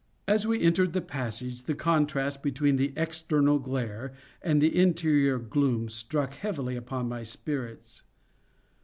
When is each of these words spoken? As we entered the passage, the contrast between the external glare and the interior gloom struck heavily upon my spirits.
As 0.27 0.47
we 0.47 0.59
entered 0.63 0.93
the 0.93 1.01
passage, 1.01 1.65
the 1.65 1.75
contrast 1.75 2.41
between 2.41 2.77
the 2.77 2.91
external 2.97 3.59
glare 3.59 4.15
and 4.41 4.59
the 4.59 4.75
interior 4.75 5.37
gloom 5.37 5.89
struck 5.89 6.33
heavily 6.33 6.75
upon 6.75 7.07
my 7.07 7.21
spirits. 7.21 8.01